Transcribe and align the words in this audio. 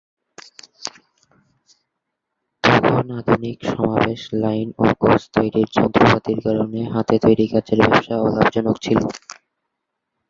তখন 2.63 3.05
আধুনিক 3.19 3.57
সমাবেশ 3.71 4.21
লাইন 4.41 4.67
ও 4.77 4.95
কাচ 5.01 5.21
তৈরীর 5.35 5.67
যন্ত্রপাতির 5.75 6.39
কারণে 6.45 6.79
হাতে 6.93 7.15
তৈরী 7.23 7.45
কাচের 7.47 7.79
ব্যবসা 7.81 8.15
অলাভজনক 8.21 8.75
ছিল। 8.85 8.99